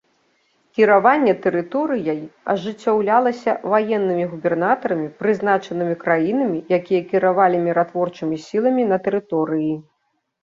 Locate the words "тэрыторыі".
9.09-9.69